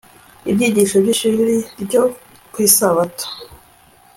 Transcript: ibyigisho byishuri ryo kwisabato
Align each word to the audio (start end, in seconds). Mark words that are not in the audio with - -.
ibyigisho 0.49 0.95
byishuri 1.03 1.55
ryo 1.83 2.03
kwisabato 2.53 3.25